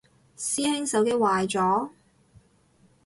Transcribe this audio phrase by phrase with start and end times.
[0.35, 1.91] 師兄手機壞咗？